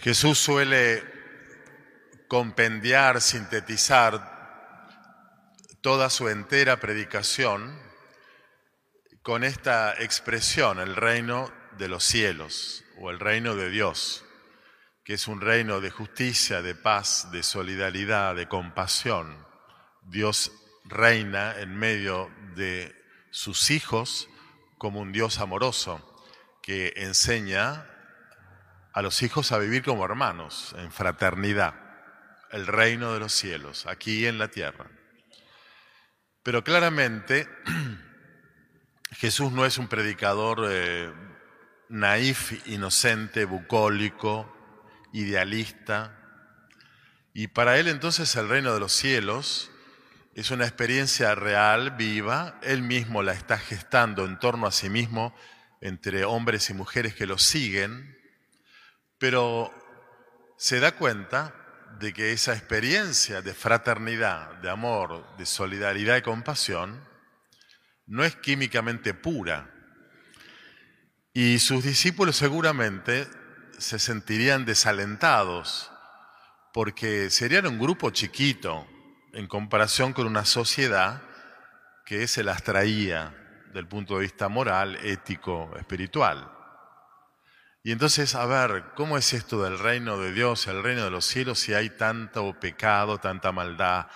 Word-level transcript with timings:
Jesús 0.00 0.38
suele 0.38 1.02
compendiar, 2.28 3.20
sintetizar 3.20 4.38
toda 5.80 6.08
su 6.08 6.28
entera 6.28 6.78
predicación 6.78 7.76
con 9.22 9.42
esta 9.42 10.00
expresión, 10.00 10.78
el 10.78 10.94
reino 10.94 11.52
de 11.78 11.88
los 11.88 12.04
cielos 12.04 12.84
o 13.00 13.10
el 13.10 13.18
reino 13.18 13.56
de 13.56 13.70
Dios, 13.70 14.24
que 15.04 15.14
es 15.14 15.26
un 15.26 15.40
reino 15.40 15.80
de 15.80 15.90
justicia, 15.90 16.62
de 16.62 16.76
paz, 16.76 17.32
de 17.32 17.42
solidaridad, 17.42 18.36
de 18.36 18.46
compasión. 18.46 19.44
Dios 20.02 20.52
reina 20.84 21.58
en 21.58 21.76
medio 21.76 22.30
de 22.54 22.94
sus 23.30 23.72
hijos 23.72 24.28
como 24.78 25.00
un 25.00 25.10
Dios 25.10 25.40
amoroso 25.40 26.04
que 26.62 26.92
enseña 26.94 27.97
a 28.98 29.02
los 29.02 29.22
hijos 29.22 29.52
a 29.52 29.58
vivir 29.58 29.84
como 29.84 30.04
hermanos, 30.04 30.74
en 30.76 30.90
fraternidad, 30.90 31.72
el 32.50 32.66
reino 32.66 33.12
de 33.12 33.20
los 33.20 33.32
cielos, 33.32 33.86
aquí 33.86 34.26
en 34.26 34.38
la 34.38 34.48
tierra. 34.48 34.90
Pero 36.42 36.64
claramente 36.64 37.48
Jesús 39.12 39.52
no 39.52 39.64
es 39.64 39.78
un 39.78 39.86
predicador 39.86 40.66
eh, 40.68 41.12
naif, 41.88 42.66
inocente, 42.66 43.44
bucólico, 43.44 44.52
idealista. 45.12 46.18
Y 47.32 47.46
para 47.46 47.78
él 47.78 47.86
entonces 47.86 48.34
el 48.34 48.48
reino 48.48 48.74
de 48.74 48.80
los 48.80 48.92
cielos 48.92 49.70
es 50.34 50.50
una 50.50 50.64
experiencia 50.64 51.36
real, 51.36 51.92
viva. 51.92 52.58
Él 52.64 52.82
mismo 52.82 53.22
la 53.22 53.32
está 53.32 53.58
gestando 53.58 54.24
en 54.24 54.40
torno 54.40 54.66
a 54.66 54.72
sí 54.72 54.90
mismo 54.90 55.36
entre 55.80 56.24
hombres 56.24 56.68
y 56.70 56.74
mujeres 56.74 57.14
que 57.14 57.26
lo 57.26 57.38
siguen. 57.38 58.17
Pero 59.18 59.72
se 60.56 60.80
da 60.80 60.92
cuenta 60.92 61.54
de 61.98 62.12
que 62.12 62.32
esa 62.32 62.52
experiencia 62.52 63.42
de 63.42 63.54
fraternidad, 63.54 64.54
de 64.56 64.70
amor, 64.70 65.36
de 65.36 65.46
solidaridad 65.46 66.16
y 66.16 66.22
compasión 66.22 67.04
no 68.06 68.24
es 68.24 68.36
químicamente 68.36 69.14
pura. 69.14 69.70
Y 71.32 71.58
sus 71.58 71.84
discípulos 71.84 72.36
seguramente 72.36 73.26
se 73.78 73.98
sentirían 73.98 74.64
desalentados 74.64 75.90
porque 76.72 77.30
serían 77.30 77.66
un 77.66 77.78
grupo 77.78 78.10
chiquito 78.10 78.86
en 79.32 79.46
comparación 79.46 80.12
con 80.12 80.26
una 80.26 80.44
sociedad 80.44 81.22
que 82.04 82.26
se 82.26 82.42
las 82.42 82.62
traía 82.62 83.34
del 83.72 83.86
punto 83.86 84.14
de 84.14 84.22
vista 84.22 84.48
moral, 84.48 84.96
ético, 85.02 85.70
espiritual. 85.78 86.57
Y 87.82 87.92
entonces, 87.92 88.34
a 88.34 88.44
ver, 88.46 88.84
¿cómo 88.96 89.16
es 89.16 89.32
esto 89.32 89.62
del 89.62 89.78
reino 89.78 90.18
de 90.18 90.32
Dios, 90.32 90.66
el 90.66 90.82
reino 90.82 91.04
de 91.04 91.10
los 91.10 91.24
cielos, 91.24 91.60
si 91.60 91.74
hay 91.74 91.90
tanto 91.90 92.58
pecado, 92.58 93.18
tanta 93.18 93.52
maldad, 93.52 94.06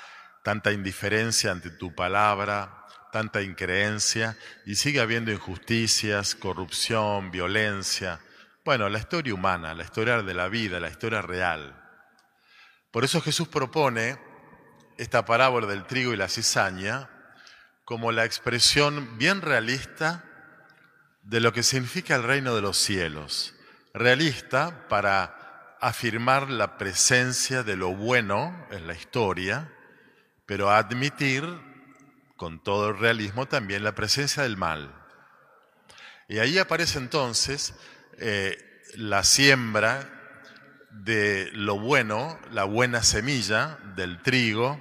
tanta 0.42 0.72
indiferencia 0.72 1.52
ante 1.52 1.70
tu 1.70 1.94
palabra, 1.94 2.86
tanta 3.12 3.41
increencia, 3.41 4.36
y 4.66 4.74
sigue 4.74 5.00
habiendo 5.00 5.30
injusticias, 5.30 6.34
corrupción, 6.34 7.30
violencia? 7.30 8.20
Bueno, 8.64 8.88
la 8.88 8.98
historia 8.98 9.34
humana, 9.34 9.74
la 9.74 9.84
historia 9.84 10.22
de 10.22 10.34
la 10.34 10.48
vida, 10.48 10.80
la 10.80 10.88
historia 10.88 11.22
real. 11.22 11.78
Por 12.91 13.04
eso 13.04 13.20
Jesús 13.20 13.48
propone 13.48 14.19
esta 14.98 15.24
parábola 15.24 15.66
del 15.66 15.84
trigo 15.84 16.12
y 16.12 16.16
la 16.16 16.28
cizaña 16.28 17.08
como 17.84 18.12
la 18.12 18.24
expresión 18.24 19.19
bien 19.19 19.41
realista 19.41 20.24
de 21.23 21.41
lo 21.41 21.53
que 21.53 21.62
significa 21.62 22.15
el 22.17 22.23
reino 22.23 22.55
de 22.55 22.62
los 22.62 22.77
cielos. 22.77 23.55
Realista 23.95 24.89
para 24.89 25.77
afirmar 25.81 26.51
la 26.51 26.78
presencia 26.78 27.62
de 27.62 27.77
lo 27.77 27.95
bueno 27.95 28.67
en 28.70 28.87
la 28.87 28.95
historia, 28.95 29.73
pero 30.47 30.70
admitir 30.70 31.45
con 32.37 32.62
todo 32.62 32.91
el 32.91 32.98
realismo 32.98 33.47
también 33.47 33.84
la 33.84 33.94
presencia 33.94 34.43
del 34.43 34.56
mal. 34.56 34.94
Y 36.28 36.38
ahí 36.38 36.59
aparece 36.59 36.99
entonces 36.99 37.75
eh, 38.19 38.56
la 38.94 39.25
siembra 39.25 40.09
de 40.91 41.50
lo 41.53 41.78
bueno, 41.78 42.38
la 42.50 42.65
buena 42.65 43.03
semilla 43.03 43.78
del 43.97 44.22
trigo, 44.22 44.81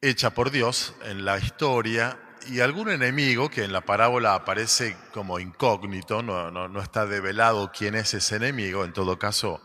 hecha 0.00 0.30
por 0.30 0.50
Dios 0.50 0.94
en 1.04 1.24
la 1.24 1.38
historia, 1.38 2.18
y 2.48 2.60
algún 2.60 2.90
enemigo 2.90 3.50
que 3.50 3.64
en 3.64 3.72
la 3.72 3.82
parábola 3.82 4.34
aparece 4.34 4.96
como 5.12 5.38
incógnito, 5.38 6.22
no, 6.22 6.50
no, 6.50 6.82
está 6.82 7.06
develado 7.06 7.72
quién 7.72 7.94
es 7.94 8.14
ese 8.14 8.36
enemigo, 8.36 8.84
en 8.84 8.92
todo 8.92 9.18
caso, 9.18 9.62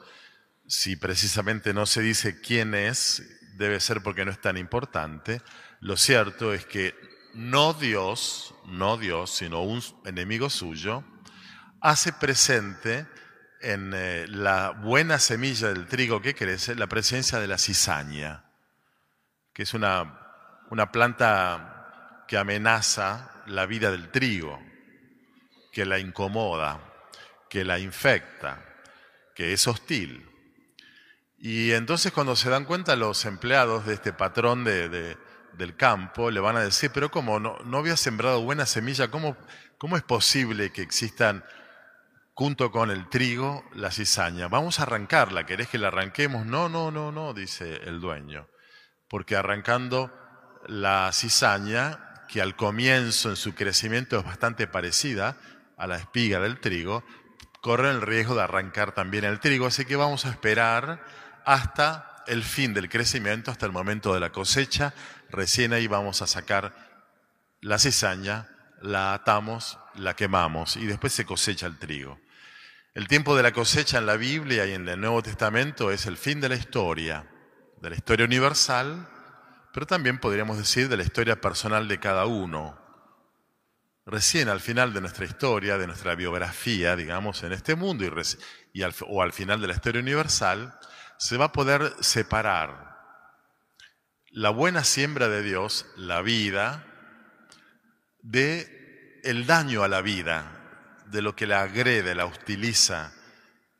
si 0.67 0.95
precisamente 0.95 1.73
no 1.73 1.85
se 1.85 2.01
dice 2.01 2.41
quién 2.41 2.73
es, 2.75 3.23
debe 3.55 3.79
ser 3.79 4.01
porque 4.01 4.25
no 4.25 4.31
es 4.31 4.41
tan 4.41 4.57
importante. 4.57 5.41
Lo 5.79 5.97
cierto 5.97 6.53
es 6.53 6.65
que 6.65 6.95
no 7.33 7.73
Dios, 7.73 8.53
no 8.65 8.97
Dios, 8.97 9.31
sino 9.31 9.61
un 9.61 9.81
enemigo 10.05 10.49
suyo, 10.49 11.03
hace 11.81 12.13
presente 12.13 13.07
en 13.61 13.91
eh, 13.95 14.25
la 14.27 14.71
buena 14.71 15.19
semilla 15.19 15.69
del 15.69 15.87
trigo 15.87 16.21
que 16.21 16.35
crece 16.35 16.75
la 16.75 16.87
presencia 16.87 17.39
de 17.39 17.47
la 17.47 17.57
cizaña, 17.57 18.45
que 19.53 19.63
es 19.63 19.73
una, 19.73 20.19
una 20.69 20.91
planta 20.91 21.76
que 22.27 22.37
amenaza 22.37 23.43
la 23.47 23.65
vida 23.65 23.91
del 23.91 24.09
trigo, 24.11 24.59
que 25.71 25.85
la 25.85 25.99
incomoda, 25.99 26.79
que 27.49 27.63
la 27.63 27.79
infecta, 27.79 28.63
que 29.35 29.53
es 29.53 29.67
hostil. 29.67 30.29
Y 31.39 31.71
entonces 31.71 32.11
cuando 32.11 32.35
se 32.35 32.49
dan 32.49 32.65
cuenta 32.65 32.95
los 32.95 33.25
empleados 33.25 33.85
de 33.85 33.93
este 33.93 34.11
patrón 34.11 34.63
de, 34.63 35.17
del 35.53 35.75
campo, 35.75 36.31
le 36.31 36.39
van 36.39 36.57
a 36.57 36.61
decir, 36.61 36.91
pero 36.93 37.09
¿cómo 37.11 37.39
no, 37.39 37.57
no 37.65 37.77
había 37.77 37.95
sembrado 37.95 38.41
buena 38.41 38.65
semilla? 38.65 39.09
¿Cómo, 39.09 39.37
¿Cómo 39.77 39.95
es 39.97 40.03
posible 40.03 40.71
que 40.71 40.81
existan 40.81 41.43
junto 42.37 42.71
con 42.71 42.91
el 42.91 43.09
trigo, 43.09 43.63
la 43.73 43.89
cizaña. 43.89 44.47
Vamos 44.47 44.79
a 44.79 44.83
arrancarla, 44.83 45.47
¿querés 45.47 45.69
que 45.69 45.79
la 45.79 45.87
arranquemos? 45.87 46.45
No, 46.45 46.69
no, 46.69 46.91
no, 46.91 47.11
no, 47.11 47.33
dice 47.33 47.77
el 47.85 47.99
dueño. 47.99 48.47
Porque 49.07 49.35
arrancando 49.35 50.13
la 50.67 51.09
cizaña, 51.13 52.06
que 52.27 52.41
al 52.41 52.55
comienzo 52.55 53.29
en 53.29 53.35
su 53.35 53.55
crecimiento 53.55 54.19
es 54.19 54.25
bastante 54.25 54.67
parecida 54.67 55.37
a 55.77 55.87
la 55.87 55.97
espiga 55.97 56.39
del 56.39 56.59
trigo, 56.59 57.03
corre 57.61 57.89
el 57.89 58.01
riesgo 58.01 58.35
de 58.35 58.43
arrancar 58.43 58.93
también 58.93 59.23
el 59.25 59.39
trigo. 59.39 59.67
Así 59.67 59.85
que 59.85 59.95
vamos 59.95 60.25
a 60.25 60.29
esperar 60.29 61.03
hasta 61.45 62.23
el 62.27 62.43
fin 62.43 62.73
del 62.73 62.89
crecimiento, 62.89 63.51
hasta 63.51 63.65
el 63.65 63.71
momento 63.71 64.13
de 64.13 64.19
la 64.19 64.31
cosecha. 64.31 64.93
Recién 65.29 65.73
ahí 65.73 65.87
vamos 65.87 66.21
a 66.21 66.27
sacar 66.27 66.75
la 67.61 67.79
cizaña, 67.79 68.49
la 68.81 69.13
atamos, 69.13 69.79
la 69.95 70.15
quemamos 70.15 70.77
y 70.77 70.85
después 70.85 71.13
se 71.13 71.25
cosecha 71.25 71.67
el 71.67 71.77
trigo. 71.77 72.19
El 72.93 73.07
tiempo 73.07 73.35
de 73.35 73.43
la 73.43 73.51
cosecha 73.51 73.99
en 73.99 74.05
la 74.05 74.17
Biblia 74.17 74.65
y 74.65 74.73
en 74.73 74.87
el 74.87 74.99
Nuevo 74.99 75.21
Testamento 75.21 75.91
es 75.91 76.05
el 76.05 76.17
fin 76.17 76.41
de 76.41 76.49
la 76.49 76.55
historia, 76.55 77.27
de 77.81 77.89
la 77.91 77.95
historia 77.95 78.25
universal, 78.25 79.07
pero 79.77 79.85
también 79.85 80.17
podríamos 80.17 80.57
decir 80.57 80.89
de 80.89 80.97
la 80.97 81.03
historia 81.03 81.39
personal 81.39 81.87
de 81.87 81.99
cada 81.99 82.25
uno. 82.25 82.79
Recién 84.07 84.49
al 84.49 84.59
final 84.59 84.91
de 84.91 85.01
nuestra 85.01 85.25
historia, 85.25 85.77
de 85.77 85.85
nuestra 85.85 86.15
biografía, 86.15 86.95
digamos, 86.95 87.43
en 87.43 87.53
este 87.53 87.75
mundo 87.75 88.03
y, 88.73 88.81
o 89.07 89.21
al 89.21 89.33
final 89.33 89.61
de 89.61 89.67
la 89.67 89.75
historia 89.75 90.01
universal, 90.01 90.73
se 91.19 91.37
va 91.37 91.45
a 91.45 91.51
poder 91.51 91.93
separar 91.99 92.97
la 94.31 94.49
buena 94.49 94.83
siembra 94.83 95.29
de 95.29 95.43
Dios, 95.43 95.85
la 95.95 96.23
vida, 96.23 96.83
de 98.23 99.21
el 99.23 99.45
daño 99.45 99.83
a 99.83 99.87
la 99.87 100.01
vida, 100.01 101.03
de 101.05 101.21
lo 101.21 101.35
que 101.35 101.45
la 101.45 101.61
agrede, 101.61 102.15
la 102.15 102.25
hostiliza, 102.25 103.13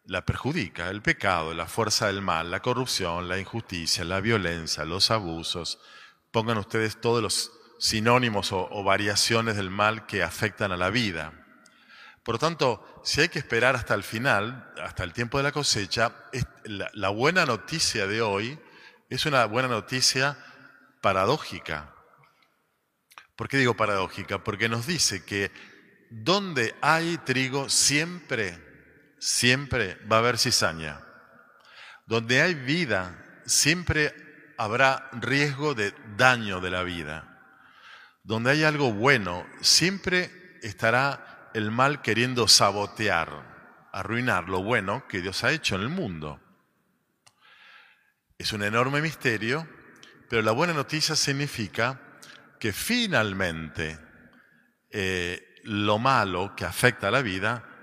la 0.08 0.26
perjudica, 0.26 0.90
el 0.90 1.02
pecado, 1.02 1.54
la 1.54 1.68
fuerza 1.68 2.08
del 2.08 2.22
mal, 2.22 2.50
la 2.50 2.62
corrupción, 2.62 3.28
la 3.28 3.38
injusticia, 3.38 4.06
la 4.06 4.22
violencia, 4.22 4.86
los 4.86 5.12
abusos. 5.12 5.80
Pongan 6.32 6.58
ustedes 6.58 7.02
todos 7.02 7.22
los 7.22 7.52
sinónimos 7.78 8.52
o, 8.54 8.84
variaciones 8.84 9.58
del 9.58 9.70
mal 9.70 10.06
que 10.06 10.24
afectan 10.24 10.72
a 10.72 10.78
la 10.78 10.90
vida. 10.90 11.34
Por 12.24 12.36
lo 12.36 12.40
tanto, 12.40 13.02
si 13.04 13.22
hay 13.22 13.30
que 13.30 13.40
esperar 13.40 13.76
hasta 13.76 13.94
el 13.94 14.04
final, 14.04 14.74
hasta 14.82 15.04
el 15.04 15.14
tiempo 15.14 15.38
de 15.38 15.44
la 15.44 15.52
cosecha, 15.52 16.14
la 16.66 17.10
buena 17.10 17.46
noticia 17.46 18.08
de 18.08 18.22
hoy 18.22 18.60
es 19.10 19.26
una 19.26 19.46
buena 19.46 19.68
noticia 19.68 20.38
paradójica. 21.02 21.94
¿Por 23.36 23.50
qué 23.50 23.58
digo 23.58 23.76
paradójica? 23.76 24.44
Porque 24.44 24.68
nos 24.70 24.88
dice 24.88 25.24
que 25.24 25.52
donde 26.10 26.76
hay 26.82 27.18
trigo, 27.20 27.70
siempre, 27.70 28.68
siempre 29.20 29.96
va 30.12 30.18
a 30.18 30.20
haber 30.20 30.38
cizaña. 30.38 31.00
Donde 32.06 32.42
hay 32.42 32.54
vida, 32.54 33.42
siempre 33.46 34.14
habrá 34.58 35.10
riesgo 35.14 35.74
de 35.74 35.94
daño 36.16 36.62
de 36.62 36.72
la 36.72 36.84
vida. 36.84 37.40
Donde 38.24 38.52
hay 38.52 38.64
algo 38.64 38.94
bueno, 38.94 39.46
siempre 39.62 40.60
estará 40.62 41.50
el 41.54 41.72
mal 41.72 42.02
queriendo 42.02 42.48
sabotear 42.48 43.58
arruinar 43.98 44.48
lo 44.48 44.62
bueno 44.62 45.08
que 45.08 45.22
Dios 45.22 45.44
ha 45.44 45.52
hecho 45.52 45.76
en 45.76 45.82
el 45.82 45.90
mundo. 45.90 46.40
Es 48.38 48.54
un 48.54 48.62
enorme 48.62 49.02
misterio, 49.02 49.68
pero 50.30 50.44
la 50.44 50.52
buena 50.52 50.74
noticia 50.74 51.16
significa 51.16 52.00
que 52.60 52.72
finalmente 52.72 53.98
eh, 54.92 55.56
lo 55.64 55.98
malo 55.98 56.56
que 56.56 56.66
afecta 56.66 57.08
a 57.08 57.12
la 57.12 57.24
vida 57.24 57.77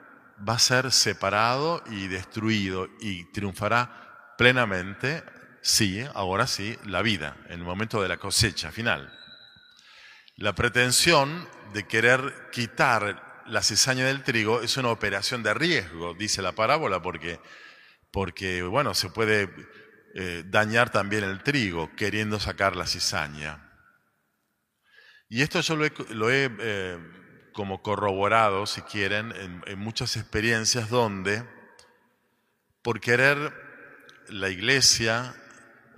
va 0.47 0.55
a 0.55 0.59
ser 0.59 0.91
separado 0.91 1.83
y 1.91 2.09
destruido 2.09 2.89
y 3.01 3.25
triunfará 3.33 4.35
plenamente, 4.37 5.23
sí, 5.63 6.05
ahora 6.15 6.47
sí, 6.47 6.79
la 6.85 7.03
vida, 7.03 7.37
en 7.47 7.61
el 7.61 7.65
momento 7.65 8.03
de 8.03 8.09
la 8.09 8.17
cosecha 8.17 8.73
final. 8.73 9.13
La 10.37 10.55
pretensión 10.55 11.49
de 11.73 11.87
querer 11.87 12.51
quitar 12.51 13.43
la 13.47 13.63
cizaña 13.63 14.07
del 14.07 14.23
trigo 14.23 14.63
es 14.63 14.77
una 14.77 14.91
operación 14.91 15.43
de 15.43 15.55
riesgo, 15.55 16.15
dice 16.15 16.43
la 16.43 16.53
parábola, 16.53 17.03
porque, 17.03 17.41
porque 18.11 18.63
bueno, 18.63 18.95
se 18.95 19.11
puede 19.11 19.51
eh, 20.15 20.45
dañar 20.47 20.91
también 20.91 21.25
el 21.25 21.43
trigo 21.43 21.95
queriendo 21.97 22.41
sacar 22.41 22.77
la 22.77 22.87
cizaña. 22.87 23.71
Y 25.29 25.43
esto 25.43 25.61
yo 25.61 25.77
lo 25.77 26.31
he, 26.31 26.51
eh, 26.61 26.99
como 27.55 27.81
corroborado, 27.83 28.67
si 28.67 28.83
quieren, 28.83 29.33
en, 29.67 29.79
muchas 29.79 30.17
experiencias 30.17 30.91
donde, 30.91 31.43
por 32.83 33.01
querer 33.01 33.55
la 34.29 34.51
iglesia, 34.51 35.35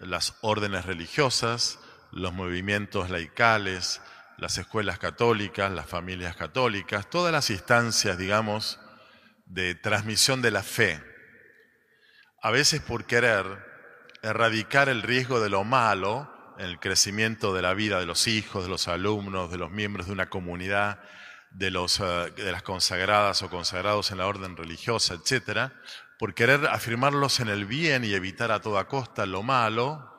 las 0.00 0.36
órdenes 0.42 0.84
religiosas, 0.84 1.80
los 2.12 2.32
movimientos 2.32 3.10
laicales, 3.10 4.02
las 4.36 4.58
escuelas 4.58 4.98
católicas, 4.98 5.72
las 5.72 5.86
familias 5.86 6.36
católicas, 6.36 7.08
todas 7.08 7.32
las 7.32 7.48
instancias, 7.48 8.18
digamos, 8.18 8.78
de 9.46 9.74
transmisión 9.74 10.42
de 10.42 10.50
la 10.50 10.62
fe, 10.62 11.02
a 12.42 12.50
veces 12.50 12.82
por 12.82 13.06
querer 13.06 13.44
erradicar 14.22 14.90
el 14.90 15.02
riesgo 15.02 15.40
de 15.40 15.48
lo 15.48 15.64
malo 15.64 16.30
en 16.58 16.66
el 16.66 16.78
crecimiento 16.80 17.54
de 17.54 17.62
la 17.62 17.72
vida 17.72 17.98
de 17.98 18.06
los 18.06 18.26
hijos, 18.26 18.64
de 18.64 18.70
los 18.70 18.88
alumnos, 18.88 19.50
de 19.50 19.58
los 19.58 19.70
miembros 19.70 20.06
de 20.06 20.12
una 20.12 20.28
comunidad, 20.28 21.00
de, 21.56 21.70
los, 21.70 22.00
eh, 22.00 22.32
de 22.36 22.52
las 22.52 22.62
consagradas 22.62 23.42
o 23.42 23.50
consagrados 23.50 24.10
en 24.10 24.18
la 24.18 24.26
orden 24.26 24.56
religiosa, 24.56 25.14
etc., 25.14 25.72
por 26.18 26.34
querer 26.34 26.66
afirmarlos 26.66 27.40
en 27.40 27.48
el 27.48 27.66
bien 27.66 28.04
y 28.04 28.14
evitar 28.14 28.50
a 28.50 28.60
toda 28.60 28.88
costa 28.88 29.26
lo 29.26 29.42
malo, 29.42 30.12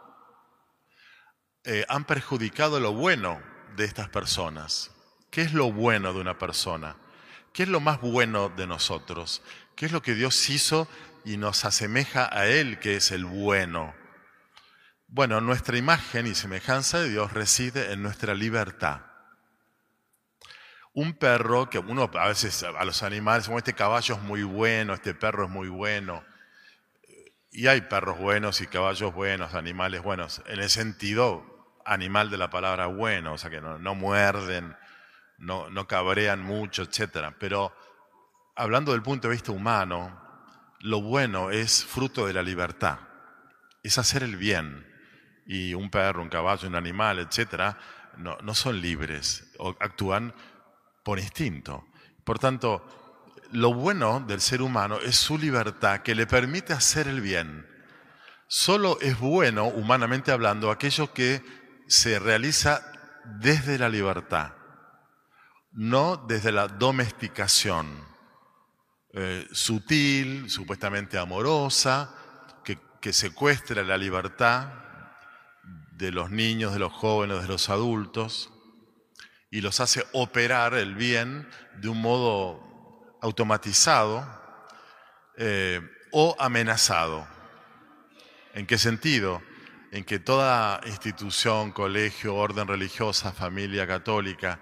eh, 1.63 1.85
han 1.89 2.05
perjudicado 2.05 2.79
lo 2.79 2.93
bueno 2.93 3.41
de 3.75 3.85
estas 3.85 4.09
personas. 4.09 4.91
¿Qué 5.31 5.41
es 5.41 5.53
lo 5.53 5.71
bueno 5.71 6.13
de 6.13 6.21
una 6.21 6.37
persona? 6.37 6.97
¿Qué 7.51 7.63
es 7.63 7.69
lo 7.69 7.79
más 7.79 7.99
bueno 7.99 8.49
de 8.49 8.67
nosotros? 8.67 9.41
¿Qué 9.75 9.87
es 9.87 9.91
lo 9.91 10.01
que 10.01 10.13
Dios 10.13 10.49
hizo 10.49 10.87
y 11.27 11.35
nos 11.35 11.65
asemeja 11.65 12.29
a 12.31 12.47
Él, 12.47 12.79
que 12.79 12.95
es 12.95 13.11
el 13.11 13.25
bueno. 13.25 13.93
Bueno, 15.07 15.41
nuestra 15.41 15.77
imagen 15.77 16.25
y 16.25 16.33
semejanza 16.33 16.99
de 16.99 17.09
Dios 17.09 17.33
reside 17.33 17.91
en 17.91 18.01
nuestra 18.01 18.33
libertad. 18.33 19.01
Un 20.97 21.13
perro, 21.13 21.69
que 21.69 21.77
uno 21.77 22.09
a 22.11 22.27
veces 22.27 22.63
a 22.63 22.83
los 22.83 23.03
animales, 23.03 23.45
como 23.45 23.59
este 23.59 23.73
caballo 23.73 24.15
es 24.15 24.21
muy 24.23 24.41
bueno, 24.41 24.95
este 24.95 25.13
perro 25.13 25.43
es 25.43 25.49
muy 25.51 25.69
bueno, 25.69 26.23
y 27.51 27.67
hay 27.67 27.81
perros 27.81 28.17
buenos 28.17 28.61
y 28.61 28.65
caballos 28.65 29.13
buenos, 29.13 29.53
animales 29.53 30.01
buenos, 30.01 30.41
en 30.47 30.59
el 30.59 30.71
sentido 30.71 31.77
animal 31.85 32.31
de 32.31 32.37
la 32.37 32.49
palabra 32.49 32.87
bueno, 32.87 33.33
o 33.33 33.37
sea 33.37 33.51
que 33.51 33.61
no, 33.61 33.93
muerden, 33.93 34.75
no, 35.37 35.69
no 35.69 35.87
cabrean 35.87 36.41
mucho, 36.41 36.81
etc. 36.81 37.31
Pero 37.37 37.71
hablando 38.55 38.93
del 38.93 39.03
punto 39.03 39.27
de 39.27 39.35
vista 39.35 39.51
humano, 39.51 40.19
lo 40.79 40.99
bueno 41.01 41.51
es 41.51 41.85
fruto 41.85 42.25
de 42.25 42.33
la 42.33 42.41
libertad, 42.41 42.97
es 43.83 43.99
hacer 43.99 44.23
el 44.23 44.35
bien. 44.35 44.83
Y 45.45 45.75
un 45.75 45.91
perro, 45.91 46.23
un 46.23 46.29
caballo, 46.29 46.67
un 46.67 46.75
animal, 46.75 47.19
etcétera, 47.19 47.77
no, 48.17 48.35
no 48.41 48.55
son 48.55 48.81
libres, 48.81 49.53
actúan 49.79 50.33
por 51.07 51.19
instinto. 51.19 51.85
Por 52.25 52.37
tanto, 52.37 52.85
lo 53.53 53.73
bueno 53.73 54.19
del 54.27 54.41
ser 54.41 54.61
humano 54.61 54.99
es 54.99 55.15
su 55.15 55.37
libertad 55.37 56.01
que 56.01 56.13
le 56.13 56.27
permite 56.27 56.73
hacer 56.73 57.07
el 57.07 57.21
bien. 57.21 57.65
Solo 58.49 58.99
es 58.99 59.17
bueno, 59.17 59.67
humanamente 59.67 60.33
hablando, 60.33 60.69
aquello 60.69 61.13
que 61.13 61.41
se 61.87 62.19
realiza 62.19 62.81
desde 63.23 63.79
la 63.79 63.87
libertad, 63.87 64.51
no 65.71 66.17
desde 66.17 66.51
la 66.51 66.67
domesticación. 66.67 67.87
Eh, 69.13 69.47
sutil, 69.53 70.49
supuestamente 70.49 71.17
amorosa, 71.17 72.13
que, 72.65 72.77
que 72.99 73.13
secuestra 73.13 73.81
la 73.81 73.97
libertad 73.97 74.73
de 75.93 76.11
los 76.11 76.31
niños, 76.31 76.73
de 76.73 76.79
los 76.79 76.91
jóvenes, 76.91 77.43
de 77.43 77.47
los 77.47 77.69
adultos, 77.69 78.51
y 79.49 79.61
los 79.61 79.79
hace 79.79 80.05
operar 80.13 80.73
el 80.73 80.95
bien 80.95 81.49
de 81.75 81.89
un 81.89 82.01
modo 82.01 83.17
automatizado 83.21 84.27
eh, 85.37 85.81
o 86.11 86.35
amenazado. 86.39 87.27
¿En 88.53 88.65
qué 88.65 88.77
sentido? 88.77 89.41
En 89.91 90.03
que 90.03 90.19
toda 90.19 90.81
institución, 90.85 91.71
colegio, 91.71 92.35
orden 92.35 92.67
religiosa, 92.67 93.31
familia 93.31 93.87
católica, 93.87 94.59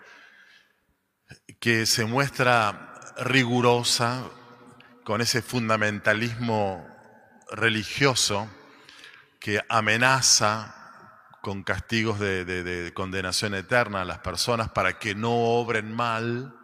que 1.60 1.86
se 1.86 2.06
muestra 2.06 2.94
rigurosa, 3.18 4.30
con 5.06 5.22
ese 5.22 5.44
fundamentalismo 5.44 6.86
religioso 7.52 8.50
que 9.40 9.62
amenaza 9.70 10.85
con 11.46 11.62
castigos 11.62 12.20
de, 12.20 12.92
condenación 12.96 13.54
eterna 13.54 14.02
a 14.02 14.06
las 14.06 14.18
personas 14.18 14.70
para 14.70 14.98
que 14.98 15.14
no 15.14 15.32
obren 15.32 15.94
mal, 15.94 16.56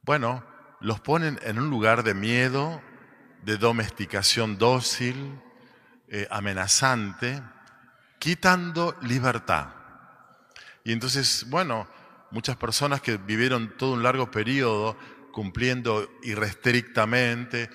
bueno, 0.00 0.42
los 0.80 1.00
ponen 1.00 1.38
en 1.42 1.58
un 1.58 1.68
lugar 1.68 2.02
de 2.02 2.14
miedo, 2.14 2.80
de 3.42 3.58
domesticación 3.58 4.56
dócil, 4.56 5.38
eh, 6.08 6.26
amenazante, 6.30 7.42
quitando 8.18 8.96
libertad. 9.02 9.66
Y 10.82 10.92
entonces, 10.92 11.44
bueno, 11.50 11.86
muchas 12.30 12.56
personas 12.56 13.02
que 13.02 13.18
vivieron 13.18 13.76
todo 13.76 13.92
un 13.92 14.02
largo 14.02 14.30
periodo 14.30 14.96
cumpliendo 15.30 16.08
irrestrictamente 16.22 17.68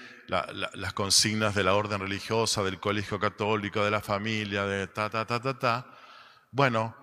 las 0.73 0.93
consignas 0.93 1.55
de 1.55 1.63
la 1.63 1.75
orden 1.75 1.99
religiosa, 1.99 2.63
del 2.63 2.79
colegio 2.79 3.19
católico, 3.19 3.83
de 3.83 3.91
la 3.91 4.01
familia, 4.01 4.65
de 4.65 4.87
ta, 4.87 5.09
ta, 5.09 5.25
ta, 5.25 5.41
ta, 5.41 5.59
ta. 5.59 5.87
Bueno, 6.51 6.95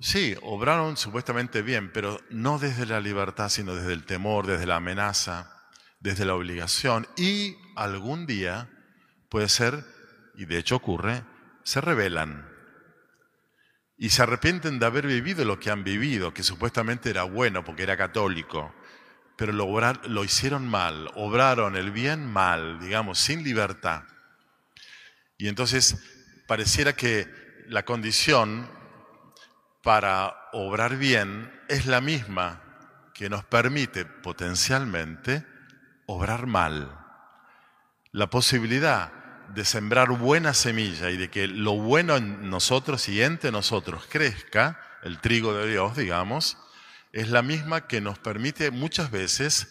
sí, 0.00 0.34
obraron 0.42 0.96
supuestamente 0.96 1.62
bien, 1.62 1.92
pero 1.92 2.20
no 2.30 2.58
desde 2.58 2.86
la 2.86 3.00
libertad, 3.00 3.48
sino 3.48 3.74
desde 3.74 3.92
el 3.92 4.04
temor, 4.04 4.46
desde 4.46 4.66
la 4.66 4.76
amenaza, 4.76 5.52
desde 6.00 6.24
la 6.24 6.34
obligación. 6.34 7.06
Y 7.16 7.56
algún 7.76 8.26
día 8.26 8.70
puede 9.28 9.48
ser, 9.48 9.84
y 10.34 10.44
de 10.46 10.58
hecho 10.58 10.76
ocurre, 10.76 11.24
se 11.64 11.80
rebelan 11.80 12.48
y 13.96 14.10
se 14.10 14.22
arrepienten 14.22 14.78
de 14.78 14.86
haber 14.86 15.06
vivido 15.06 15.44
lo 15.44 15.60
que 15.60 15.70
han 15.70 15.84
vivido, 15.84 16.34
que 16.34 16.42
supuestamente 16.42 17.10
era 17.10 17.22
bueno 17.22 17.64
porque 17.64 17.84
era 17.84 17.96
católico 17.96 18.74
pero 19.36 19.52
lo, 19.52 19.66
lo 20.08 20.24
hicieron 20.24 20.68
mal, 20.68 21.10
obraron 21.14 21.76
el 21.76 21.90
bien 21.90 22.26
mal, 22.26 22.80
digamos, 22.80 23.18
sin 23.18 23.42
libertad. 23.42 24.02
Y 25.38 25.48
entonces 25.48 25.96
pareciera 26.46 26.94
que 26.94 27.28
la 27.68 27.84
condición 27.84 28.68
para 29.82 30.36
obrar 30.52 30.96
bien 30.96 31.52
es 31.68 31.86
la 31.86 32.00
misma 32.00 32.62
que 33.14 33.28
nos 33.28 33.44
permite 33.44 34.04
potencialmente 34.04 35.44
obrar 36.06 36.46
mal. 36.46 36.98
La 38.12 38.28
posibilidad 38.28 39.12
de 39.48 39.64
sembrar 39.64 40.10
buena 40.10 40.54
semilla 40.54 41.10
y 41.10 41.16
de 41.16 41.30
que 41.30 41.46
lo 41.46 41.72
bueno 41.74 42.16
en 42.16 42.48
nosotros 42.48 43.08
y 43.08 43.22
entre 43.22 43.50
nosotros 43.50 44.04
crezca, 44.08 44.80
el 45.02 45.18
trigo 45.18 45.52
de 45.54 45.68
Dios, 45.68 45.96
digamos, 45.96 46.56
es 47.12 47.28
la 47.28 47.42
misma 47.42 47.86
que 47.86 48.00
nos 48.00 48.18
permite 48.18 48.70
muchas 48.70 49.10
veces 49.10 49.68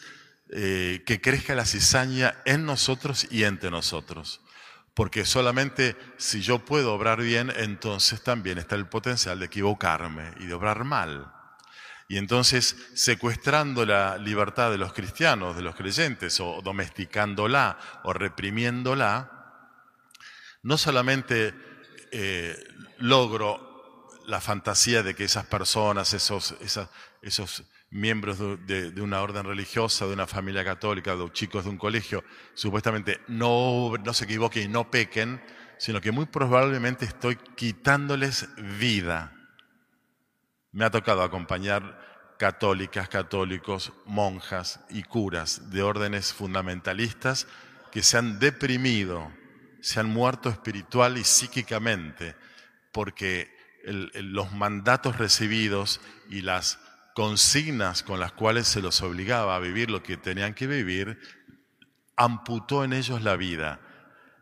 eh, 0.49 1.03
que 1.05 1.21
crezca 1.21 1.55
la 1.55 1.65
cizaña 1.65 2.35
en 2.45 2.65
nosotros 2.65 3.27
y 3.31 3.43
entre 3.43 3.71
nosotros. 3.71 4.41
Porque 4.93 5.25
solamente 5.25 5.95
si 6.17 6.41
yo 6.41 6.59
puedo 6.59 6.93
obrar 6.93 7.21
bien, 7.21 7.51
entonces 7.55 8.21
también 8.21 8.57
está 8.57 8.75
el 8.75 8.87
potencial 8.87 9.39
de 9.39 9.45
equivocarme 9.45 10.33
y 10.39 10.45
de 10.45 10.53
obrar 10.53 10.83
mal. 10.83 11.31
Y 12.09 12.17
entonces, 12.17 12.75
secuestrando 12.93 13.85
la 13.85 14.17
libertad 14.17 14.69
de 14.69 14.77
los 14.77 14.91
cristianos, 14.91 15.55
de 15.55 15.61
los 15.61 15.75
creyentes, 15.75 16.41
o 16.41 16.61
domesticándola 16.61 17.77
o 18.03 18.11
reprimiéndola, 18.11 19.31
no 20.63 20.77
solamente 20.77 21.55
eh, 22.11 22.61
logro 22.97 23.71
la 24.25 24.41
fantasía 24.41 25.03
de 25.03 25.15
que 25.15 25.23
esas 25.23 25.45
personas, 25.45 26.13
esos, 26.13 26.55
esos 27.21 27.63
miembros 27.89 28.39
de, 28.65 29.01
una 29.01 29.21
orden 29.21 29.45
religiosa, 29.45 30.07
de 30.07 30.13
una 30.13 30.27
familia 30.27 30.63
católica, 30.63 31.15
de 31.15 31.31
chicos 31.31 31.65
de 31.65 31.69
un 31.69 31.77
colegio, 31.77 32.23
supuestamente 32.53 33.19
no, 33.27 33.93
no 34.03 34.13
se 34.13 34.25
equivoquen 34.25 34.63
y 34.63 34.67
no 34.67 34.89
pequen, 34.89 35.41
sino 35.77 36.01
que 36.01 36.11
muy 36.11 36.25
probablemente 36.25 37.05
estoy 37.05 37.35
quitándoles 37.35 38.47
vida. 38.79 39.33
Me 40.71 40.85
ha 40.85 40.91
tocado 40.91 41.21
acompañar 41.21 42.35
católicas, 42.39 43.09
católicos, 43.09 43.91
monjas 44.05 44.79
y 44.89 45.03
curas 45.03 45.69
de 45.69 45.83
órdenes 45.83 46.33
fundamentalistas 46.33 47.45
que 47.91 48.03
se 48.03 48.17
han 48.17 48.39
deprimido, 48.39 49.31
se 49.81 49.99
han 49.99 50.09
muerto 50.09 50.49
espiritual 50.49 51.17
y 51.17 51.23
psíquicamente, 51.23 52.35
porque 52.91 53.51
los 53.83 54.53
mandatos 54.53 55.17
recibidos 55.17 55.99
y 56.29 56.41
las 56.41 56.79
consignas 57.13 58.03
con 58.03 58.19
las 58.19 58.31
cuales 58.31 58.67
se 58.67 58.81
los 58.81 59.01
obligaba 59.01 59.55
a 59.55 59.59
vivir 59.59 59.89
lo 59.89 60.03
que 60.03 60.17
tenían 60.17 60.53
que 60.53 60.67
vivir, 60.67 61.19
amputó 62.15 62.83
en 62.83 62.93
ellos 62.93 63.21
la 63.21 63.35
vida, 63.35 63.79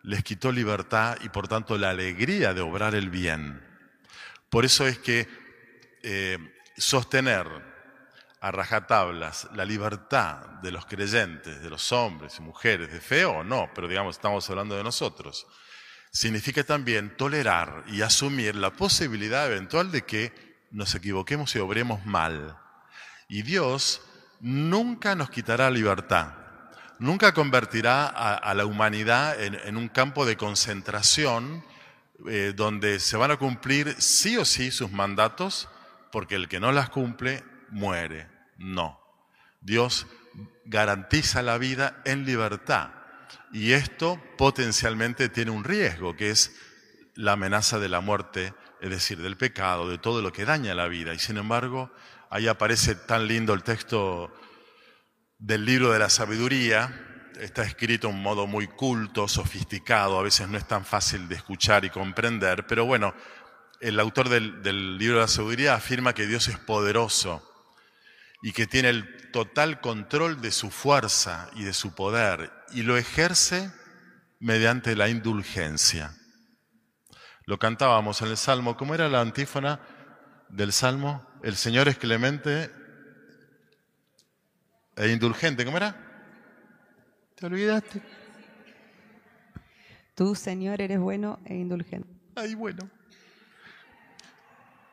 les 0.03 0.23
quitó 0.23 0.51
libertad 0.51 1.17
y 1.21 1.29
por 1.29 1.47
tanto 1.47 1.77
la 1.77 1.89
alegría 1.89 2.53
de 2.53 2.61
obrar 2.61 2.95
el 2.95 3.09
bien. 3.09 3.63
Por 4.49 4.65
eso 4.65 4.87
es 4.87 4.97
que 4.99 5.27
eh, 6.03 6.37
sostener 6.77 7.47
a 8.41 8.51
rajatablas 8.51 9.49
la 9.53 9.65
libertad 9.65 10.37
de 10.61 10.71
los 10.71 10.85
creyentes, 10.85 11.61
de 11.61 11.69
los 11.69 11.91
hombres 11.91 12.37
y 12.39 12.41
mujeres, 12.41 12.91
de 12.91 13.01
fe 13.01 13.25
o 13.25 13.43
no, 13.43 13.69
pero 13.75 13.87
digamos, 13.87 14.15
estamos 14.15 14.49
hablando 14.49 14.75
de 14.75 14.83
nosotros, 14.83 15.45
significa 16.11 16.63
también 16.63 17.15
tolerar 17.17 17.83
y 17.87 18.01
asumir 18.01 18.55
la 18.55 18.71
posibilidad 18.71 19.51
eventual 19.51 19.91
de 19.91 20.03
que 20.03 20.48
nos 20.71 20.95
equivoquemos 20.95 21.55
y 21.55 21.59
obremos 21.59 22.05
mal. 22.05 22.57
Y 23.27 23.43
Dios 23.43 24.01
nunca 24.39 25.15
nos 25.15 25.29
quitará 25.29 25.69
libertad, 25.69 26.33
nunca 26.97 27.33
convertirá 27.33 28.07
a, 28.07 28.53
la 28.53 28.65
humanidad 28.65 29.41
en, 29.41 29.77
un 29.77 29.89
campo 29.89 30.25
de 30.25 30.37
concentración 30.37 31.63
eh, 32.27 32.53
donde 32.55 32.99
se 32.99 33.17
van 33.17 33.31
a 33.31 33.37
cumplir 33.37 33.95
sí 33.99 34.37
o 34.37 34.45
sí 34.45 34.71
sus 34.71 34.91
mandatos, 34.91 35.69
porque 36.11 36.35
el 36.35 36.47
que 36.47 36.59
no 36.59 36.71
las 36.71 36.89
cumple 36.89 37.43
muere. 37.69 38.27
No. 38.57 38.99
Dios 39.61 40.07
garantiza 40.65 41.41
la 41.41 41.57
vida 41.57 42.01
en 42.05 42.25
libertad. 42.25 42.91
Y 43.51 43.73
esto 43.73 44.21
potencialmente 44.37 45.29
tiene 45.29 45.51
un 45.51 45.63
riesgo, 45.63 46.15
que 46.15 46.29
es 46.29 46.55
la 47.15 47.33
amenaza 47.33 47.79
de 47.79 47.89
la 47.89 48.01
muerte 48.01 48.53
es 48.81 48.89
decir, 48.89 49.21
del 49.21 49.37
pecado, 49.37 49.89
de 49.89 49.97
todo 49.97 50.21
lo 50.21 50.31
que 50.31 50.45
daña 50.45 50.73
la 50.73 50.87
vida. 50.87 51.13
Y 51.13 51.19
sin 51.19 51.37
embargo, 51.37 51.91
ahí 52.29 52.47
aparece 52.47 52.95
tan 52.95 53.27
lindo 53.27 53.53
el 53.53 53.63
texto 53.63 54.33
del 55.37 55.65
libro 55.65 55.91
de 55.91 55.99
la 55.99 56.09
sabiduría, 56.09 57.31
está 57.39 57.63
escrito 57.63 58.07
de 58.07 58.13
un 58.13 58.21
modo 58.21 58.47
muy 58.47 58.67
culto, 58.67 59.27
sofisticado, 59.27 60.19
a 60.19 60.23
veces 60.23 60.47
no 60.47 60.57
es 60.57 60.67
tan 60.67 60.85
fácil 60.85 61.29
de 61.29 61.35
escuchar 61.35 61.85
y 61.85 61.89
comprender, 61.89 62.67
pero 62.67 62.85
bueno, 62.85 63.13
el 63.79 63.99
autor 63.99 64.27
del, 64.27 64.61
del 64.61 64.97
libro 64.97 65.15
de 65.15 65.21
la 65.21 65.27
sabiduría 65.27 65.75
afirma 65.75 66.13
que 66.13 66.27
Dios 66.27 66.47
es 66.49 66.57
poderoso 66.57 67.45
y 68.41 68.51
que 68.51 68.67
tiene 68.67 68.89
el 68.89 69.31
total 69.31 69.79
control 69.79 70.41
de 70.41 70.51
su 70.51 70.69
fuerza 70.69 71.49
y 71.55 71.63
de 71.63 71.73
su 71.73 71.93
poder 71.93 72.51
y 72.71 72.83
lo 72.83 72.97
ejerce 72.97 73.71
mediante 74.39 74.95
la 74.95 75.09
indulgencia. 75.09 76.13
Lo 77.49 77.57
cantábamos 77.57 78.21
en 78.21 78.27
el 78.27 78.37
Salmo. 78.37 78.77
¿Cómo 78.77 78.93
era 78.93 79.09
la 79.09 79.21
antífona 79.21 79.79
del 80.49 80.71
Salmo? 80.71 81.25
El 81.41 81.55
Señor 81.55 81.87
es 81.87 81.97
clemente 81.97 82.69
e 84.95 85.07
indulgente. 85.07 85.65
¿Cómo 85.65 85.77
era? 85.77 85.95
¿Te 87.33 87.47
olvidaste? 87.47 88.03
Tú, 90.13 90.35
Señor, 90.35 90.79
eres 90.79 90.99
bueno 90.99 91.39
e 91.43 91.55
indulgente. 91.55 92.07
Ay, 92.35 92.53
bueno. 92.53 92.87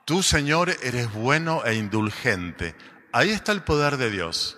Tú, 0.07 0.23
Señor, 0.23 0.71
eres 0.83 1.13
bueno 1.13 1.63
e 1.63 1.75
indulgente. 1.75 2.75
Ahí 3.13 3.33
está 3.33 3.53
el 3.53 3.65
poder 3.65 3.99
de 3.99 4.11
Dios. 4.11 4.57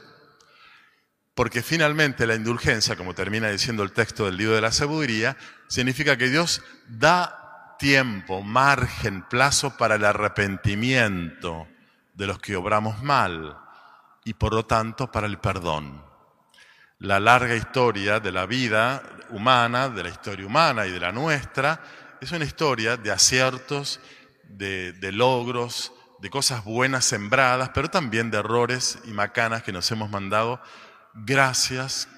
Porque 1.35 1.63
finalmente 1.63 2.29
la 2.29 2.37
indulgencia, 2.37 2.95
como 2.95 3.13
termina 3.13 3.51
diciendo 3.51 3.83
el 3.83 3.91
texto 3.91 4.27
del 4.27 4.37
libro 4.37 4.55
de 4.55 4.61
la 4.61 4.71
sabiduría, 4.71 5.37
significa 5.67 6.17
que 6.17 6.29
Dios 6.29 6.63
da 6.87 7.38
tiempo, 7.79 8.43
margen, 8.43 9.23
plazo 9.23 9.77
para 9.77 9.95
el 9.95 10.05
arrepentimiento 10.05 11.67
de 12.15 12.27
los 12.27 12.39
que 12.39 12.57
obramos 12.57 13.03
mal 13.03 13.57
y 14.25 14.35
por 14.35 14.53
lo 14.53 14.67
tanto 14.67 15.11
para 15.11 15.27
el 15.27 15.39
perdón. 15.39 16.05
La 16.99 17.21
larga 17.21 17.55
historia 17.55 18.19
de 18.21 18.33
la 18.33 18.45
vida 18.45 19.03
humana, 19.31 19.89
de 19.89 20.03
la 20.03 20.09
historia 20.09 20.45
humana 20.45 20.87
y 20.87 20.91
de 20.91 21.01
la 21.01 21.13
nuestra, 21.13 21.81
es 22.21 22.33
una 22.33 22.45
historia 22.45 22.97
de 22.97 23.13
aciertos, 23.13 24.01
de, 24.49 25.13
logros, 25.13 25.93
de 26.19 26.31
cosas 26.31 26.65
buenas 26.65 27.05
sembradas, 27.05 27.71
pero 27.73 27.89
también 27.89 28.31
de 28.31 28.39
errores 28.39 28.99
y 29.05 29.13
macanas 29.13 29.63
que 29.63 29.73
nos 29.73 29.91
hemos 29.93 30.11
mandado 30.11 30.61
gracias 31.15 32.09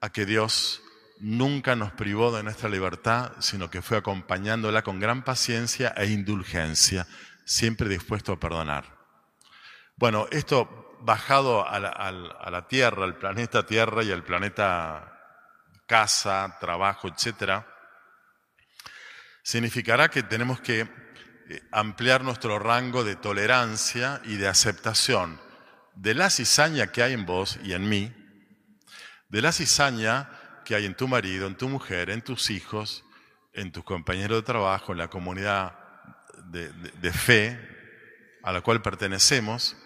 a 0.00 0.10
que 0.10 0.26
Dios 0.26 0.82
nunca 1.24 1.74
nos 1.74 1.90
privó 1.92 2.36
de 2.36 2.42
nuestra 2.42 2.68
libertad, 2.68 3.32
sino 3.38 3.70
que 3.70 3.80
fue 3.80 3.96
acompañándola 3.96 4.82
con 4.82 5.00
gran 5.00 5.24
paciencia 5.24 5.94
e 5.96 6.06
indulgencia, 6.06 7.06
siempre 7.46 7.88
dispuesto 7.88 8.32
a 8.32 8.38
perdonar. 8.38 8.84
Bueno, 9.96 10.26
esto 10.30 10.98
bajado 11.00 11.66
a 11.66 11.80
la, 11.80 12.68
Tierra, 12.68 13.04
al 13.04 13.16
planeta 13.16 13.64
Tierra 13.64 14.02
y 14.02 14.12
al 14.12 14.22
planeta 14.22 15.18
casa, 15.86 16.58
trabajo, 16.60 17.08
etc., 17.08 17.64
significará 19.42 20.10
que 20.10 20.22
tenemos 20.24 20.60
que 20.60 20.80
eh, 20.80 21.62
ampliar 21.72 22.22
nuestro 22.22 22.58
rango 22.58 23.02
de 23.02 23.16
tolerancia 23.16 24.20
y 24.24 24.36
de 24.36 24.48
aceptación 24.48 25.40
de 25.94 26.12
la 26.12 26.28
cizaña 26.28 26.88
que 26.88 27.02
hay 27.02 27.14
en 27.14 27.24
vos 27.24 27.58
y 27.62 27.72
en 27.72 27.88
mí, 27.88 28.12
de 29.30 29.40
la 29.40 29.52
cizaña 29.52 30.28
que 30.64 30.74
hay 30.74 30.86
en 30.86 30.94
tu 30.94 31.08
marido, 31.08 31.46
en 31.46 31.56
tu 31.56 31.68
mujer, 31.68 32.10
en 32.10 32.22
tus 32.22 32.50
hijos, 32.50 33.04
en 33.52 33.70
tus 33.70 33.84
compañeros 33.84 34.38
de 34.38 34.42
trabajo, 34.42 34.92
en 34.92 34.98
la 34.98 35.08
comunidad 35.08 35.78
de, 36.46 37.12
fe 37.12 37.58
a 38.42 38.52
la 38.52 38.60
cual 38.60 38.82
pertenecemos, 38.82 39.76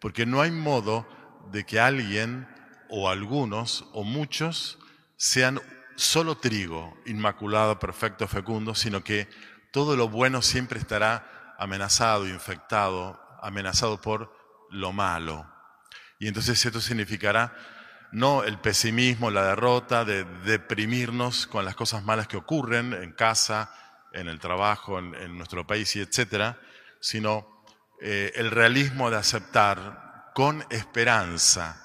porque 0.00 0.26
no 0.26 0.40
hay 0.40 0.50
modo 0.50 1.06
de 1.50 1.64
que 1.64 1.80
alguien 1.80 2.46
o 2.88 3.08
algunos 3.08 3.86
o 3.92 4.04
muchos 4.04 4.78
sean 5.16 5.60
solo 5.96 6.36
trigo, 6.36 6.96
inmaculado, 7.06 7.78
perfecto, 7.78 8.28
fecundo, 8.28 8.74
sino 8.74 9.02
que 9.02 9.28
todo 9.72 9.96
lo 9.96 10.08
bueno 10.08 10.42
siempre 10.42 10.78
estará 10.78 11.54
amenazado, 11.58 12.28
infectado, 12.28 13.20
amenazado 13.42 14.00
por 14.00 14.32
lo 14.70 14.92
malo. 14.92 15.46
Y 16.18 16.28
entonces 16.28 16.64
esto 16.64 16.80
significará 16.80 17.54
no 18.12 18.44
el 18.44 18.58
pesimismo, 18.58 19.30
la 19.30 19.44
derrota, 19.44 20.04
de 20.04 20.24
deprimirnos 20.24 21.46
con 21.46 21.64
las 21.64 21.74
cosas 21.74 22.04
malas 22.04 22.28
que 22.28 22.36
ocurren 22.36 22.92
en 22.92 23.12
casa, 23.12 23.72
en 24.12 24.28
el 24.28 24.38
trabajo, 24.38 24.98
en, 24.98 25.36
nuestro 25.36 25.66
país 25.66 25.94
y 25.96 26.00
etcétera, 26.00 26.58
sino 27.00 27.64
eh, 28.00 28.32
el 28.36 28.50
realismo 28.50 29.10
de 29.10 29.18
aceptar 29.18 30.32
con 30.34 30.64
esperanza 30.70 31.84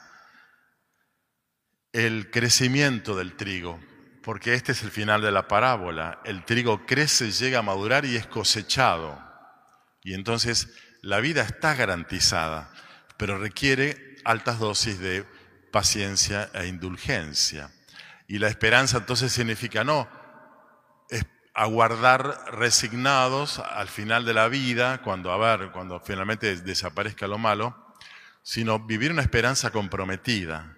el 1.91 2.31
crecimiento 2.31 3.15
del 3.15 3.35
trigo, 3.35 3.79
porque 4.23 4.55
este 4.55 4.71
es 4.71 4.81
el 4.83 4.89
final 4.89 5.21
de 5.21 5.31
la 5.31 5.47
parábola. 5.47 6.21
El 6.25 6.43
trigo 6.43 6.85
crece, 6.85 7.31
llega 7.31 7.59
a 7.59 7.63
madurar 7.63 8.05
y 8.05 8.15
es 8.15 8.25
cosechado. 8.25 9.21
Y 10.01 10.15
entonces 10.15 10.73
la 11.01 11.19
vida 11.19 11.43
está 11.43 11.75
garantizada, 11.75 12.71
pero 13.17 13.37
requiere 13.37 14.15
altas 14.25 14.57
dosis 14.59 14.99
de 14.99 15.25
paciencia 15.73 16.51
e 16.53 16.67
indulgencia. 16.67 17.71
Y 18.27 18.37
la 18.37 18.47
esperanza 18.47 18.99
entonces 18.99 19.33
significa 19.33 19.83
no 19.83 20.07
aguardar 21.55 22.51
resignados 22.51 23.59
al 23.59 23.87
final 23.87 24.25
de 24.25 24.33
la 24.33 24.47
vida, 24.47 25.01
cuando, 25.01 25.31
a 25.31 25.37
ver, 25.37 25.71
cuando 25.71 25.99
finalmente 25.99 26.55
desaparezca 26.61 27.27
lo 27.27 27.37
malo, 27.37 27.95
sino 28.41 28.79
vivir 28.79 29.11
una 29.11 29.21
esperanza 29.21 29.71
comprometida. 29.71 30.75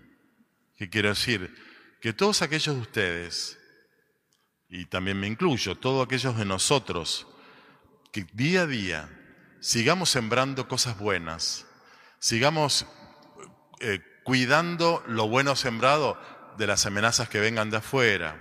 ¿Qué 0.77 0.89
quiero 0.89 1.09
decir? 1.09 1.53
Que 2.01 2.13
todos 2.13 2.41
aquellos 2.41 2.75
de 2.75 2.81
ustedes, 2.81 3.59
y 4.69 4.85
también 4.85 5.19
me 5.19 5.27
incluyo, 5.27 5.75
todos 5.75 6.05
aquellos 6.05 6.37
de 6.37 6.45
nosotros, 6.45 7.27
que 8.11 8.25
día 8.33 8.61
a 8.61 8.67
día 8.67 9.09
sigamos 9.61 10.09
sembrando 10.09 10.67
cosas 10.67 10.97
buenas, 10.97 11.65
sigamos 12.19 12.85
eh, 13.79 14.01
cuidando 14.25 15.03
lo 15.07 15.29
bueno 15.29 15.55
sembrado 15.55 16.19
de 16.57 16.65
las 16.65 16.87
amenazas 16.87 17.29
que 17.29 17.39
vengan 17.39 17.69
de 17.69 17.77
afuera. 17.77 18.35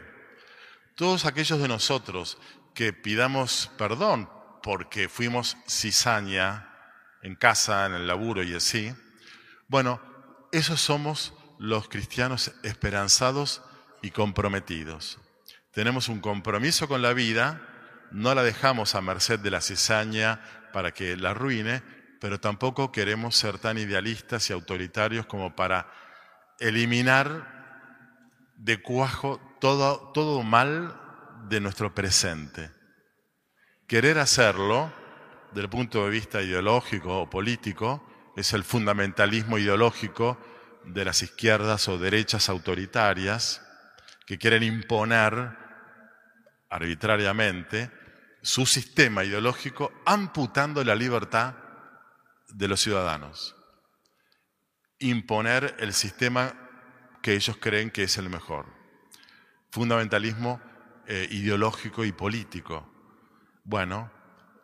Todos 0.97 1.27
aquellos 1.27 1.61
de 1.61 1.69
nosotros 1.69 2.39
que 2.75 2.95
pidamos 2.95 3.71
perdón 3.77 4.31
porque 4.63 5.11
fuimos 5.11 5.59
cizaña 5.69 6.71
en 7.23 7.37
casa, 7.37 7.85
en 7.85 7.93
el 7.93 8.07
laburo 8.07 8.43
y 8.43 8.55
así, 8.55 8.95
Bueno, 9.69 10.01
esos 10.53 10.81
somos 10.81 11.35
los 11.59 11.89
cristianos 11.89 12.53
esperanzados 12.63 13.63
y 14.01 14.11
comprometidos. 14.11 15.21
Tenemos 15.71 16.09
un 16.09 16.21
compromiso 16.21 16.89
con 16.89 17.03
la 17.03 17.13
vida, 17.13 17.61
no 18.11 18.35
la 18.35 18.43
dejamos 18.43 18.95
a 18.95 19.03
merced 19.03 19.39
de 19.39 19.51
la 19.51 19.61
cizaña 19.61 20.41
para 20.73 20.93
que 20.93 21.17
la 21.17 21.31
arruine, 21.31 21.83
pero 22.25 22.41
tampoco 22.41 22.91
queremos 22.91 23.37
ser 23.37 23.59
tan 23.59 23.77
idealistas 23.77 24.49
y 24.49 24.55
autoritarios 24.55 25.27
como 25.27 25.55
para 25.55 25.93
eliminar 26.59 28.55
de 28.57 28.81
cuajo 28.81 29.39
todo, 29.61 30.11
todo 30.15 30.43
mal 30.43 30.99
de 31.51 31.61
nuestro 31.61 31.95
presente. 31.95 32.71
Querer 33.87 34.19
hacerlo, 34.19 34.91
desde 35.51 35.65
el 35.65 35.69
punto 35.69 36.03
de 36.03 36.11
vista 36.11 36.41
ideológico 36.41 37.21
o 37.21 37.29
político, 37.29 38.33
es 38.37 38.55
el 38.55 38.65
fundamentalismo 38.65 39.59
ideológico 39.59 40.39
de 40.83 41.05
las 41.05 41.23
izquierdas 41.23 41.89
o 41.89 41.99
derechas 41.99 42.49
autoritarias 42.49 43.61
que 44.25 44.39
quieren 44.39 44.63
imponer 44.63 45.59
arbitrariamente 46.71 47.91
su 48.41 48.65
sistema 48.65 49.25
ideológico 49.25 49.93
amputando 50.07 50.83
la 50.85 50.95
libertad 50.95 51.64
de 52.55 52.69
los 52.69 52.81
ciudadanos. 52.81 53.57
Imponer 54.99 55.77
el 55.81 55.93
sistema 55.93 56.55
que 57.21 57.35
ellos 57.35 57.57
creen 57.61 57.91
que 57.91 58.05
es 58.05 58.17
el 58.17 58.31
mejor. 58.31 58.67
Fundamentalismo 59.71 60.61
eh, 61.07 61.29
ideológico 61.31 62.05
y 62.05 62.13
político. 62.13 62.91
Bueno, 63.65 64.11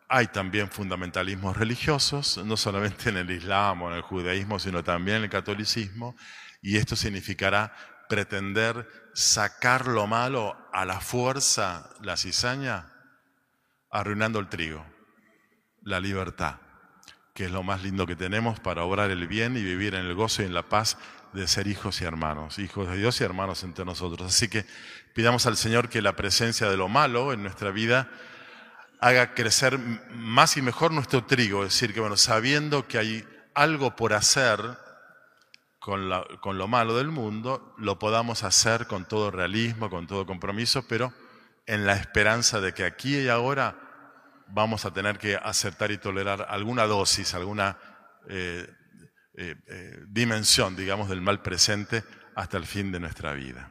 hay 0.07 0.27
también 0.27 0.69
fundamentalismos 0.69 1.57
religiosos, 1.57 2.37
no 2.45 2.55
solamente 2.57 3.09
en 3.09 3.17
el 3.17 3.31
Islam 3.31 3.81
o 3.81 3.89
en 3.89 3.97
el 3.97 4.01
judaísmo, 4.01 4.59
sino 4.59 4.83
también 4.83 5.17
en 5.17 5.23
el 5.23 5.29
catolicismo, 5.29 6.15
y 6.61 6.77
esto 6.77 6.95
significará 6.95 7.73
pretender 8.07 8.87
sacar 9.13 9.87
lo 9.87 10.07
malo 10.07 10.57
a 10.73 10.85
la 10.85 10.99
fuerza, 10.99 11.89
la 12.01 12.17
cizaña, 12.17 12.93
arruinando 13.89 14.39
el 14.39 14.49
trigo, 14.49 14.85
la 15.81 15.99
libertad, 15.99 16.59
que 17.33 17.45
es 17.45 17.51
lo 17.51 17.63
más 17.63 17.83
lindo 17.83 18.05
que 18.05 18.15
tenemos 18.15 18.59
para 18.59 18.83
obrar 18.83 19.09
el 19.11 19.27
bien 19.27 19.55
y 19.55 19.63
vivir 19.63 19.95
en 19.95 20.05
el 20.05 20.15
gozo 20.15 20.41
y 20.41 20.45
en 20.45 20.53
la 20.53 20.63
paz 20.63 20.97
de 21.33 21.47
ser 21.47 21.67
hijos 21.67 22.01
y 22.01 22.05
hermanos, 22.05 22.59
hijos 22.59 22.89
de 22.89 22.97
Dios 22.97 23.21
y 23.21 23.23
hermanos 23.23 23.63
entre 23.63 23.85
nosotros. 23.85 24.27
Así 24.27 24.49
que 24.49 24.65
pidamos 25.13 25.45
al 25.45 25.55
Señor 25.55 25.89
que 25.89 26.01
la 26.01 26.15
presencia 26.15 26.69
de 26.69 26.77
lo 26.77 26.89
malo 26.89 27.31
en 27.31 27.43
nuestra 27.43 27.71
vida 27.71 28.09
haga 28.99 29.33
crecer 29.33 29.79
más 29.79 30.57
y 30.57 30.61
mejor 30.61 30.91
nuestro 30.91 31.25
trigo, 31.25 31.63
es 31.63 31.73
decir, 31.73 31.93
que 31.93 32.01
bueno, 32.01 32.17
sabiendo 32.17 32.87
que 32.87 32.97
hay 32.97 33.27
algo 33.53 33.95
por 33.95 34.13
hacer 34.13 34.59
con, 35.79 36.11
con 36.41 36.57
lo 36.57 36.67
malo 36.67 36.95
del 36.95 37.07
mundo, 37.07 37.73
lo 37.77 37.97
podamos 37.97 38.43
hacer 38.43 38.85
con 38.85 39.05
todo 39.05 39.31
realismo, 39.31 39.89
con 39.89 40.05
todo 40.05 40.27
compromiso, 40.27 40.85
pero 40.87 41.13
en 41.65 41.87
la 41.87 41.93
esperanza 41.93 42.61
de 42.61 42.73
que 42.73 42.83
aquí 42.83 43.17
y 43.17 43.29
ahora 43.29 43.90
vamos 44.53 44.85
a 44.85 44.91
tener 44.91 45.17
que 45.17 45.35
aceptar 45.35 45.91
y 45.91 45.97
tolerar 45.97 46.47
alguna 46.49 46.85
dosis, 46.85 47.33
alguna 47.33 47.77
eh, 48.29 48.67
eh, 49.35 49.55
eh, 49.67 50.03
dimensión, 50.07 50.75
digamos, 50.75 51.09
del 51.09 51.21
mal 51.21 51.41
presente 51.41 52.03
hasta 52.35 52.57
el 52.57 52.65
fin 52.65 52.91
de 52.91 52.99
nuestra 52.99 53.33
vida. 53.33 53.69